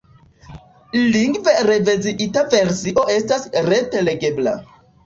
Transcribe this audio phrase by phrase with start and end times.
[1.17, 4.61] Lingve reviziita versio estas rete legebla.